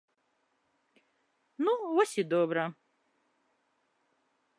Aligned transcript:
Ну, 1.63 1.73
вось 1.95 2.15
і 2.23 2.25
добра. 2.33 2.63